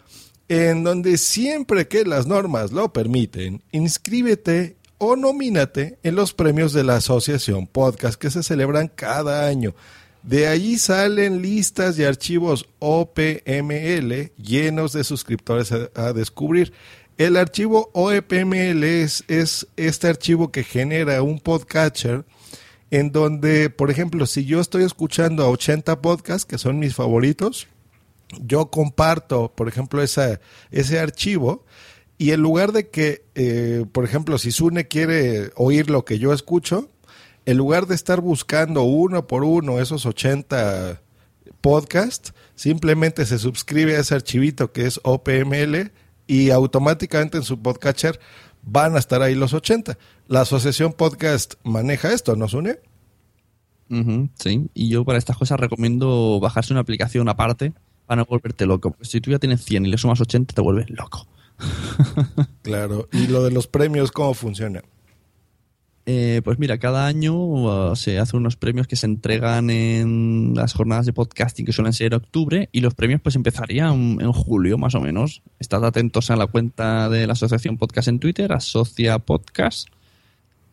[0.49, 6.83] En donde siempre que las normas lo permiten, inscríbete o nomínate en los premios de
[6.83, 9.75] la Asociación Podcast que se celebran cada año.
[10.23, 16.73] De allí salen listas y archivos OPML llenos de suscriptores a, descubrir.
[17.17, 22.25] El archivo OPML es, es este archivo que genera un podcatcher
[22.91, 27.67] en donde, por ejemplo, si yo estoy escuchando a 80 podcasts, que son mis favoritos,
[28.39, 31.65] yo comparto, por ejemplo, ese archivo
[32.21, 36.33] y en lugar de que, eh, por ejemplo, si Sune quiere oír lo que yo
[36.33, 36.91] escucho,
[37.45, 41.01] en lugar de estar buscando uno por uno esos 80
[41.61, 45.91] podcasts, simplemente se suscribe a ese archivito que es OPML
[46.27, 48.19] y automáticamente en su podcatcher
[48.63, 49.97] van a estar ahí los 80.
[50.27, 52.79] La asociación podcast maneja esto, ¿no, Sune?
[53.89, 57.73] Ujú, sí, y yo para estas cosas recomiendo bajarse una aplicación aparte
[58.05, 58.91] para no volverte loco.
[58.91, 61.27] Porque si tú ya tienes 100 y le sumas 80, te vuelves loco.
[62.61, 63.09] Claro.
[63.11, 64.83] ¿Y lo de los premios cómo funciona?
[66.05, 70.73] Eh, pues mira, cada año uh, se hacen unos premios que se entregan en las
[70.73, 74.95] jornadas de podcasting que suelen ser octubre y los premios pues empezarían en julio más
[74.95, 75.43] o menos.
[75.59, 79.89] Estad atentos a la cuenta de la Asociación Podcast en Twitter, Asocia Podcast.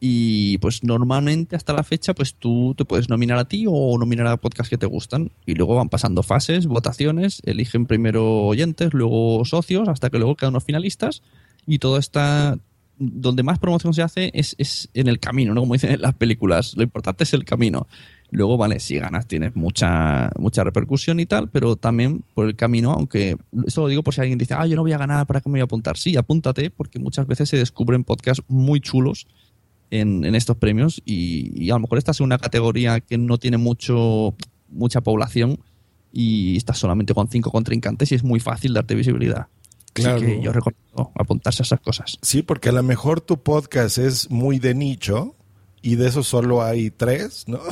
[0.01, 4.29] Y pues normalmente hasta la fecha pues tú te puedes nominar a ti o nominar
[4.29, 9.45] a podcasts que te gustan y luego van pasando fases, votaciones, eligen primero oyentes, luego
[9.45, 11.23] socios, hasta que luego quedan unos finalistas
[11.67, 12.59] y todo está
[12.99, 15.61] donde más promoción se hace es, es en el camino, ¿no?
[15.61, 17.87] Como dicen en las películas, lo importante es el camino.
[18.31, 22.93] Luego, vale, si ganas tienes mucha, mucha repercusión y tal, pero también por el camino,
[22.93, 25.41] aunque esto lo digo por si alguien dice, ah, yo no voy a ganar, ¿para
[25.41, 25.97] qué me voy a apuntar?
[25.97, 29.27] Sí, apúntate, porque muchas veces se descubren podcasts muy chulos
[29.91, 33.57] en, en estos premios y, a lo mejor estás en una categoría que no tiene
[33.57, 34.35] mucho
[34.69, 35.61] mucha población
[36.13, 39.47] y estás solamente con cinco contrincantes y es muy fácil darte visibilidad.
[40.03, 40.17] Claro.
[40.17, 42.19] Así que yo recomiendo apuntarse a esas cosas.
[42.23, 45.35] Sí, porque a lo mejor tu podcast es muy de nicho
[45.83, 47.61] y de eso solo hay tres, ¿no?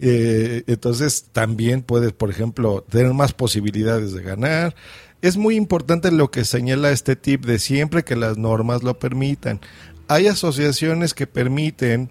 [0.00, 4.76] Eh, entonces también puedes, por ejemplo, tener más posibilidades de ganar.
[5.22, 9.60] Es muy importante lo que señala este tip de siempre que las normas lo permitan.
[10.06, 12.10] Hay asociaciones que permiten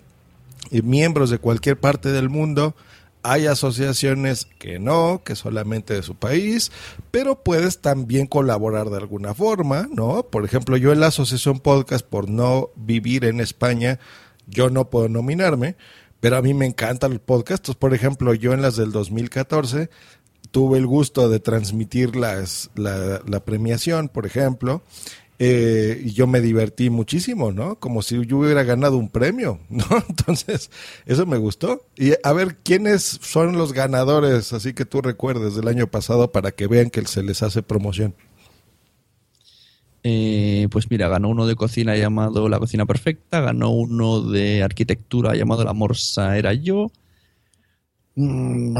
[0.72, 2.76] eh, miembros de cualquier parte del mundo.
[3.30, 6.72] Hay asociaciones que no, que solamente de su país,
[7.12, 10.24] pero puedes también colaborar de alguna forma, ¿no?
[10.24, 14.00] Por ejemplo, yo en la Asociación Podcast, por no vivir en España,
[14.48, 15.76] yo no puedo nominarme,
[16.22, 17.76] pero a mí me encantan los podcasts.
[17.76, 19.90] Por ejemplo, yo en las del 2014
[20.52, 24.84] tuve el gusto de transmitir las, la, la premiación, por ejemplo,
[25.40, 27.78] eh, y yo me divertí muchísimo, ¿no?
[27.80, 29.86] Como si yo hubiera ganado un premio, ¿no?
[30.10, 30.72] Entonces,
[31.06, 31.82] eso me gustó.
[31.96, 36.52] Y a ver, ¿quiénes son los ganadores, así que tú recuerdes, del año pasado para
[36.52, 38.16] que vean que se les hace promoción?
[40.04, 45.36] Eh, pues mira, ganó uno de cocina llamado La Cocina Perfecta, ganó uno de arquitectura
[45.36, 46.92] llamado La Morsa Era Yo.
[48.16, 48.74] Mm,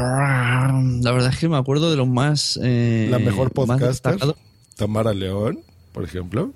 [1.02, 2.58] La verdad es que me acuerdo de los más.
[2.62, 4.36] eh, La mejor más podcaster, destacados.
[4.76, 5.60] Tamara León,
[5.98, 6.52] por ejemplo.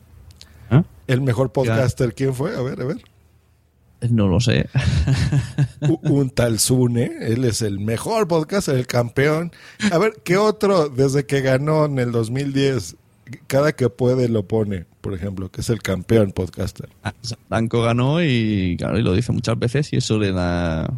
[0.70, 0.84] ¿Ah?
[1.08, 2.54] El mejor podcaster, ¿quién fue?
[2.54, 2.98] A ver, a ver.
[4.08, 4.68] No lo sé.
[6.02, 9.50] Un tal Zune, él es el mejor podcaster, el campeón.
[9.90, 12.94] A ver, ¿qué otro desde que ganó en el 2010,
[13.48, 16.88] cada que puede lo pone, por ejemplo, que es el campeón podcaster?
[17.02, 17.12] Ah,
[17.48, 20.88] Blanco ganó y, claro, y lo dice muchas veces y eso le da.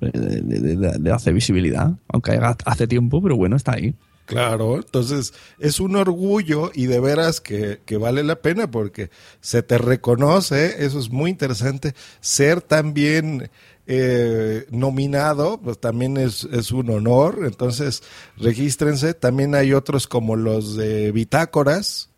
[0.00, 0.10] Le,
[0.42, 3.94] le- le- le hace visibilidad, aunque hace tiempo, pero bueno, está ahí.
[4.26, 9.10] Claro, entonces es un orgullo y de veras que, que vale la pena porque
[9.40, 13.50] se te reconoce, eso es muy interesante, ser también
[13.86, 18.02] eh, nominado, pues también es, es un honor, entonces
[18.38, 22.08] regístrense, también hay otros como los de Bitácoras,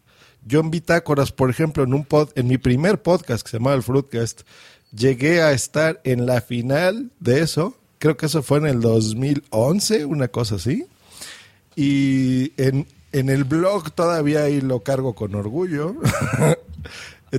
[0.46, 3.74] yo en Bitácoras, por ejemplo, en un pod, en mi primer podcast que se llamaba
[3.74, 4.42] el Fruitcast,
[4.96, 7.76] llegué a estar en la final de eso.
[7.98, 10.86] Creo que eso fue en el 2011, una cosa así.
[11.76, 15.94] Y en, en el blog todavía ahí lo cargo con orgullo.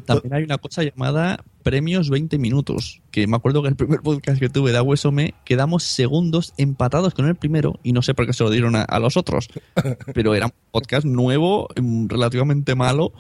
[0.06, 4.40] También hay una cosa llamada premios 20 minutos, que me acuerdo que el primer podcast
[4.40, 8.34] que tuve de Aguesome quedamos segundos empatados con el primero y no sé por qué
[8.34, 9.50] se lo dieron a, a los otros,
[10.14, 13.12] pero era un podcast nuevo, mm, relativamente malo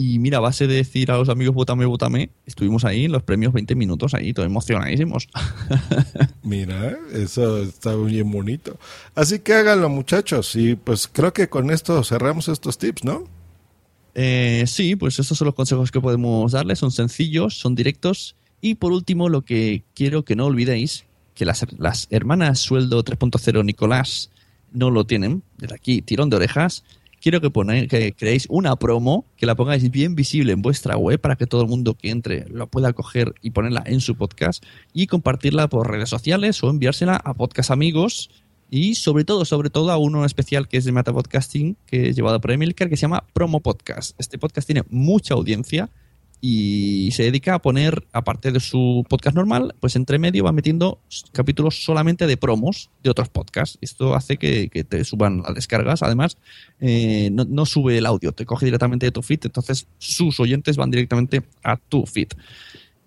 [0.00, 3.24] y mira, a base de decir a los amigos votame, votame, estuvimos ahí en los
[3.24, 5.26] premios 20 minutos ahí, todos emocionadísimos.
[6.44, 8.78] Mira, eso está bien bonito.
[9.16, 13.24] Así que háganlo muchachos y pues creo que con esto cerramos estos tips, ¿no?
[14.14, 16.78] Eh, sí, pues estos son los consejos que podemos darles.
[16.78, 18.36] Son sencillos, son directos.
[18.60, 23.64] Y por último, lo que quiero que no olvidéis, que las, las hermanas sueldo 3.0
[23.64, 24.30] Nicolás
[24.70, 25.42] no lo tienen.
[25.56, 26.84] Desde aquí, tirón de orejas.
[27.20, 31.20] Quiero que, ponéis, que creéis una promo, que la pongáis bien visible en vuestra web
[31.20, 34.64] para que todo el mundo que entre lo pueda coger y ponerla en su podcast
[34.92, 38.30] y compartirla por redes sociales o enviársela a podcast amigos
[38.70, 42.16] y sobre todo, sobre todo a uno especial que es de Meta Podcasting, que es
[42.16, 44.14] llevado por Emilcar, que se llama Promo Podcast.
[44.18, 45.90] Este podcast tiene mucha audiencia
[46.40, 51.00] y se dedica a poner, aparte de su podcast normal, pues entre medio va metiendo
[51.32, 53.78] capítulos solamente de promos de otros podcasts.
[53.80, 56.02] Esto hace que, te suban las descargas.
[56.02, 56.36] Además,
[56.80, 60.90] eh, no, sube el audio, te coge directamente de tu feed, entonces sus oyentes van
[60.90, 62.28] directamente a tu feed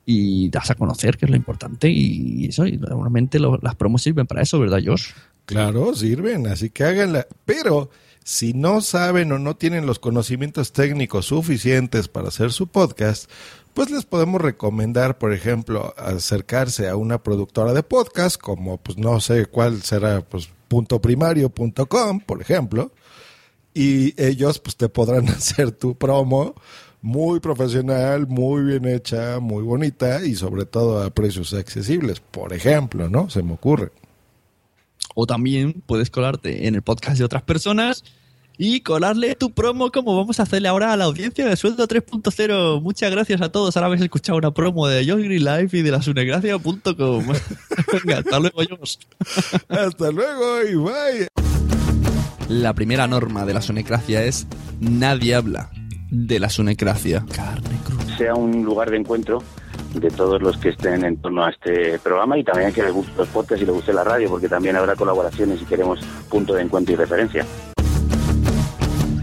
[0.05, 4.27] y das a conocer, que es lo importante, y eso, y normalmente las promos sirven
[4.27, 5.11] para eso, ¿verdad, Josh?
[5.45, 7.27] Claro, sirven, así que háganla.
[7.45, 7.89] Pero
[8.23, 13.29] si no saben o no tienen los conocimientos técnicos suficientes para hacer su podcast,
[13.73, 19.19] pues les podemos recomendar, por ejemplo, acercarse a una productora de podcast, como pues no
[19.19, 22.91] sé cuál será, pues puntoprimario.com, por ejemplo,
[23.73, 26.55] y ellos pues te podrán hacer tu promo
[27.01, 33.09] muy profesional, muy bien hecha, muy bonita y sobre todo a precios accesibles, por ejemplo,
[33.09, 33.29] ¿no?
[33.29, 33.91] Se me ocurre.
[35.15, 38.03] O también puedes colarte en el podcast de otras personas
[38.57, 42.81] y colarle tu promo como vamos a hacerle ahora a la audiencia de Sueldo 3.0.
[42.81, 43.75] Muchas gracias a todos.
[43.75, 47.25] Ahora habéis escuchado una promo de Josh Green Life y de la sunegracia.com.
[47.93, 48.97] Venga, hasta luego, Josh.
[49.67, 51.27] Hasta luego y bye.
[52.49, 54.45] La primera norma de la sunecracia es
[54.79, 55.71] nadie habla
[56.11, 57.25] de la sunecracia.
[58.17, 59.41] sea un lugar de encuentro
[59.93, 63.11] de todos los que estén en torno a este programa y también que les guste
[63.17, 65.99] los podcasts y les guste la radio, porque también habrá colaboraciones y queremos
[66.29, 67.45] punto de encuentro y referencia.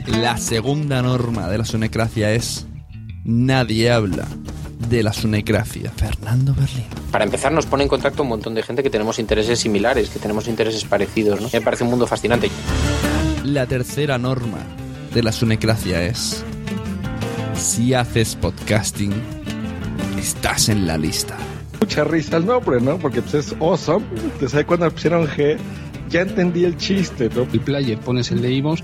[0.06, 2.66] La segunda norma de la sunecracia es
[3.24, 4.26] nadie habla
[4.88, 5.90] de la sunecracia.
[5.90, 6.86] Fernando Berlín.
[7.10, 10.18] Para empezar, nos pone en contacto un montón de gente que tenemos intereses similares, que
[10.18, 11.40] tenemos intereses parecidos.
[11.40, 11.48] ¿no?
[11.52, 12.50] Me parece un mundo fascinante.
[13.44, 14.58] La tercera norma
[15.14, 16.44] de la sunecracia es
[17.54, 19.12] si haces podcasting,
[20.18, 21.36] estás en la lista.
[21.80, 22.98] Mucha risa el nombre, ¿no?
[22.98, 24.04] Porque pues, es awesome.
[24.16, 25.56] Entonces ahí cuando pusieron G,
[26.08, 27.42] ya entendí el chiste, ¿no?
[27.42, 28.82] El player pones el de iVoox,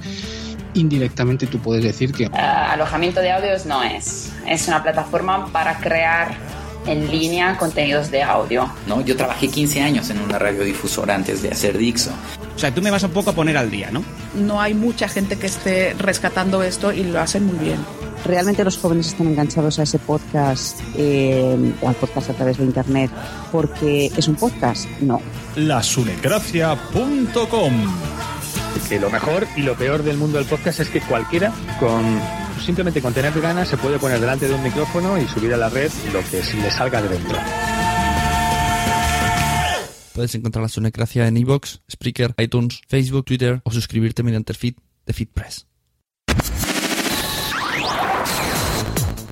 [0.75, 4.33] indirectamente tú puedes decir que Ah, alojamiento de audios no es.
[4.47, 6.35] Es una plataforma para crear
[6.87, 8.71] en línea contenidos de audio.
[8.87, 9.01] ¿no?
[9.01, 12.11] Yo trabajé 15 años en una radiodifusora antes de hacer Dixo.
[12.55, 14.05] O sea, tú me vas un poco a poner al día, ¿no?
[14.35, 17.79] No hay mucha gente que esté rescatando esto y lo hacen muy bien.
[18.25, 22.65] Realmente los jóvenes están enganchados a ese podcast eh, o al podcast a través de
[22.65, 23.11] Internet
[23.53, 24.89] porque es un podcast.
[25.01, 25.21] No.
[25.57, 27.73] Lasunecracia.com
[28.89, 32.03] Que lo mejor y lo peor del mundo del podcast es que cualquiera con
[32.65, 35.69] simplemente con tener ganas se puede poner delante de un micrófono y subir a la
[35.69, 37.37] red lo que se le salga de dentro.
[40.15, 44.75] Puedes encontrar la sunecracia en iVoox, Spreaker, iTunes, Facebook, Twitter o suscribirte mediante el feed
[45.07, 45.67] de FeedPress.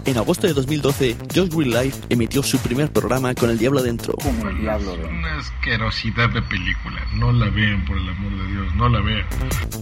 [0.05, 4.15] En agosto de 2012, Josh Green Life emitió su primer programa con el diablo dentro.
[4.25, 7.07] Una asquerosidad de película.
[7.15, 8.75] No la vean, por el amor de Dios.
[8.75, 9.27] No la vean.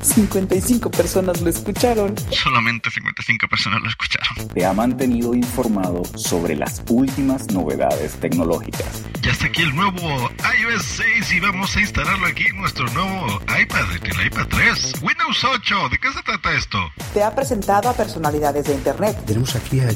[0.03, 2.15] 55 personas lo escucharon.
[2.31, 4.49] Solamente 55 personas lo escucharon.
[4.49, 9.05] Te ha mantenido informado sobre las últimas novedades tecnológicas.
[9.23, 10.31] Ya está aquí el nuevo
[10.61, 14.95] iOS 6 y vamos a instalarlo aquí en nuestro nuevo iPad, el iPad 3.
[15.03, 15.89] Windows 8.
[15.91, 16.79] ¿De qué se trata esto?
[17.14, 19.16] Te ha presentado a personalidades de Internet.
[19.27, 19.87] Tenemos aquí a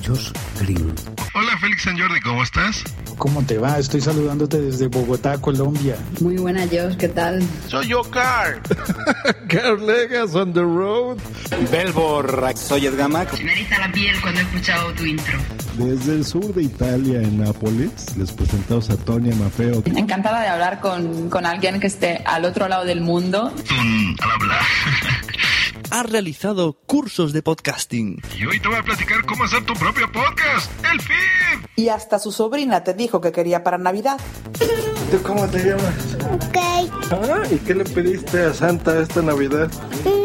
[0.61, 0.95] Green.
[1.35, 2.85] Hola Félix San Jordi, ¿cómo estás?
[3.19, 3.79] ¿Cómo te va?
[3.79, 5.97] Estoy saludándote desde Bogotá, Colombia.
[6.21, 7.43] Muy buena, Josh, ¿qué tal?
[7.69, 8.61] Soy yo, Carl.
[9.49, 11.19] Carl Legas on the road.
[11.71, 13.41] Belbor, soy Edgamac.
[13.43, 15.39] Me eriza la piel cuando he escuchado tu intro.
[15.79, 19.83] Desde el sur de Italia, en Nápoles, les presentamos a Tonia Mafeo.
[19.87, 23.53] Encantada de hablar con, con alguien que esté al otro lado del mundo.
[23.71, 24.62] al hablar.
[25.91, 28.20] Ha realizado cursos de podcasting.
[28.39, 31.68] Y hoy te voy a platicar cómo hacer tu propio podcast, el feed.
[31.77, 34.20] Y hasta su sobrina te dijo que quería para Navidad.
[35.11, 36.16] ¿Tú cómo te llamas?
[36.33, 36.57] Ok.
[37.11, 39.70] Ah, ¿y qué le pediste a Santa esta Navidad?
[40.05, 40.24] Gallina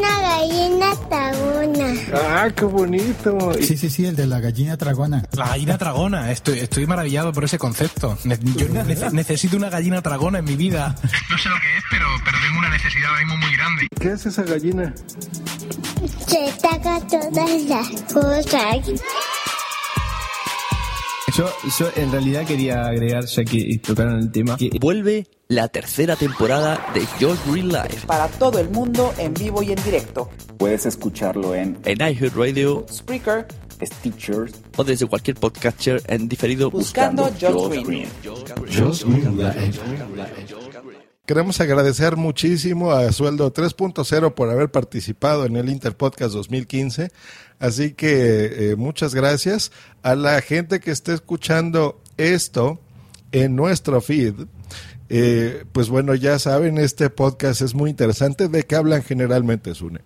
[1.09, 1.93] tragona.
[2.13, 3.51] Ah, qué bonito.
[3.61, 5.23] Sí, sí, sí, el de la gallina tragona.
[5.33, 8.17] La gallina tragona, estoy, estoy maravillado por ese concepto.
[8.23, 10.95] Ne- yo nece- necesito una gallina tragona en mi vida.
[11.29, 13.87] No sé lo que es, pero, pero tengo una necesidad ahora mismo muy grande.
[13.99, 14.93] ¿Qué hace esa gallina?
[16.27, 19.01] Se taca todas las cosas.
[21.37, 21.47] Yo,
[21.79, 26.91] yo en realidad quería agregar, ya que tocaron el tema, que Vuelve la tercera temporada
[26.93, 30.29] de Just Green Live Para todo el mundo, en vivo y en directo.
[30.59, 33.47] Puedes escucharlo en en iHeartRadio Spreaker,
[33.81, 38.07] Stitcher, o desde cualquier podcatcher en diferido buscando Just Josh Green.
[41.25, 47.09] Queremos agradecer muchísimo a Sueldo 3.0 por haber participado en el Interpodcast 2015.
[47.57, 49.71] Así que eh, muchas gracias
[50.03, 52.79] a la gente que esté escuchando esto
[53.31, 54.35] en nuestro feed.
[55.09, 58.47] Eh, pues bueno, ya saben, este podcast es muy interesante.
[58.47, 60.01] ¿De qué hablan generalmente, Sune?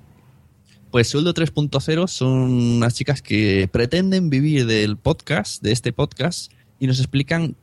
[0.91, 6.87] Pues Sueldo 3.0 son unas chicas que pretenden vivir del podcast, de este podcast, y
[6.87, 7.55] nos explican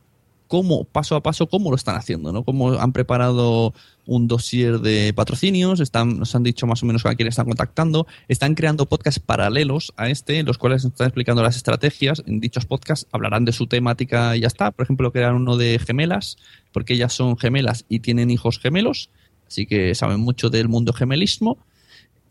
[0.51, 2.43] cómo, paso a paso, cómo lo están haciendo, ¿no?
[2.43, 3.73] Cómo han preparado
[4.05, 8.05] un dossier de patrocinios, están, nos han dicho más o menos a quién están contactando,
[8.27, 12.21] están creando podcasts paralelos a este, en los cuales están explicando las estrategias.
[12.27, 14.71] En dichos podcasts hablarán de su temática y ya está.
[14.71, 16.35] Por ejemplo, crearon uno de gemelas,
[16.73, 19.09] porque ellas son gemelas y tienen hijos gemelos,
[19.47, 21.59] así que saben mucho del mundo gemelismo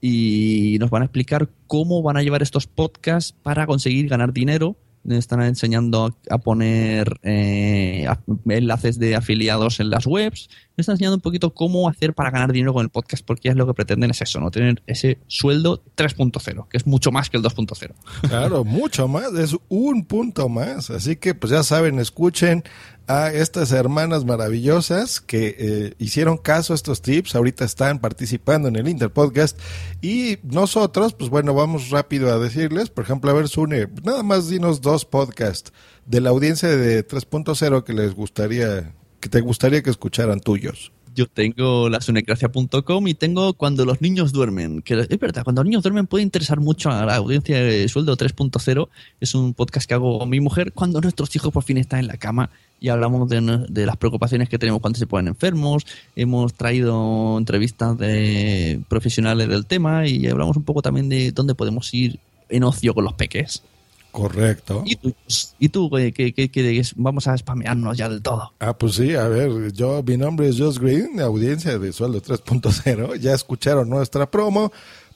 [0.02, 4.76] y nos van a explicar cómo van a llevar estos podcasts para conseguir ganar dinero.
[5.08, 8.06] Están enseñando a poner eh,
[8.48, 10.50] enlaces de afiliados en las webs.
[10.80, 13.56] Nos están enseñando un poquito cómo hacer para ganar dinero con el podcast, porque es
[13.56, 17.36] lo que pretenden es eso, no tener ese sueldo 3.0, que es mucho más que
[17.36, 17.92] el 2.0.
[18.28, 20.90] Claro, mucho más, es un punto más.
[20.90, 22.64] Así que pues ya saben, escuchen
[23.10, 28.76] a estas hermanas maravillosas que eh, hicieron caso a estos tips, ahorita están participando en
[28.76, 29.58] el Interpodcast
[30.00, 34.48] y nosotros, pues bueno, vamos rápido a decirles, por ejemplo, a ver, Sune, nada más
[34.48, 35.72] dinos dos podcasts
[36.06, 40.92] de la audiencia de 3.0 que les gustaría, que te gustaría que escucharan tuyos.
[41.14, 44.80] Yo tengo la sunecracia.com y tengo Cuando los niños duermen.
[44.80, 48.16] Que es verdad, cuando los niños duermen puede interesar mucho a la audiencia de Sueldo
[48.16, 48.88] 3.0.
[49.20, 52.06] Es un podcast que hago con mi mujer cuando nuestros hijos por fin están en
[52.06, 52.50] la cama
[52.80, 55.84] y hablamos de, de las preocupaciones que tenemos cuando se ponen enfermos.
[56.14, 61.92] Hemos traído entrevistas de profesionales del tema y hablamos un poco también de dónde podemos
[61.92, 63.62] ir en ocio con los peques.
[64.10, 64.82] Correcto.
[64.86, 65.14] ¿Y tú,
[65.58, 66.82] ¿Y tú qué, qué- qué?
[66.96, 68.52] Vamos a spamearnos ya del todo.
[68.58, 73.16] Ah, pues sí, a ver, yo, mi nombre es Josh Green, audiencia de Sueldo 3.0,
[73.16, 74.72] ya escucharon nuestra promo,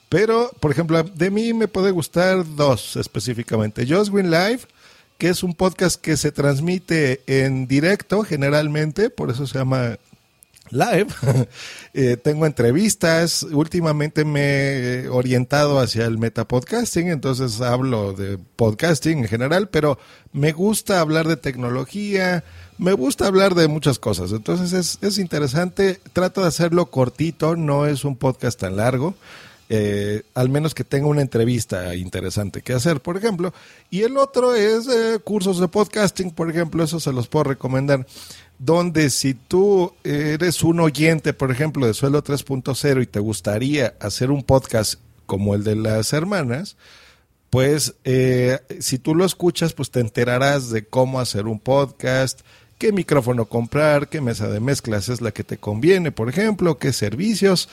[0.09, 3.85] pero, por ejemplo, de mí me puede gustar dos específicamente.
[3.87, 4.61] Josh Green Live,
[5.17, 9.97] que es un podcast que se transmite en directo generalmente, por eso se llama
[10.71, 11.07] live.
[11.97, 13.43] Eh, tengo entrevistas.
[13.43, 14.41] Últimamente me
[15.03, 19.97] he orientado hacia el metapodcasting, entonces hablo de podcasting en general, pero
[20.33, 22.43] me gusta hablar de tecnología,
[22.77, 24.33] me gusta hablar de muchas cosas.
[24.33, 26.01] Entonces es, es interesante.
[26.11, 29.15] Trato de hacerlo cortito, no es un podcast tan largo.
[29.69, 33.53] eh, al menos que tenga una entrevista interesante que hacer, por ejemplo.
[33.89, 38.05] Y el otro es eh, cursos de podcasting, por ejemplo, eso se los puedo recomendar
[38.59, 44.31] donde si tú eres un oyente, por ejemplo, de Suelo 3.0 y te gustaría hacer
[44.31, 44.95] un podcast
[45.25, 46.77] como el de las hermanas,
[47.49, 52.41] pues eh, si tú lo escuchas, pues te enterarás de cómo hacer un podcast,
[52.77, 56.93] qué micrófono comprar, qué mesa de mezclas es la que te conviene, por ejemplo, qué
[56.93, 57.69] servicios,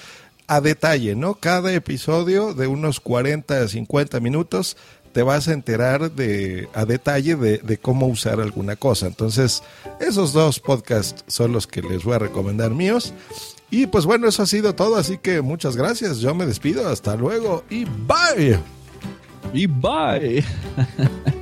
[0.46, 1.34] a detalle, ¿no?
[1.34, 4.76] Cada episodio de unos 40 a 50 minutos
[5.12, 9.06] te vas a enterar de a detalle de, de cómo usar alguna cosa.
[9.06, 9.62] Entonces,
[10.00, 13.12] esos dos podcasts son los que les voy a recomendar míos.
[13.70, 16.18] Y pues bueno, eso ha sido todo, así que muchas gracias.
[16.18, 18.58] Yo me despido, hasta luego y bye.
[19.54, 20.44] Y bye.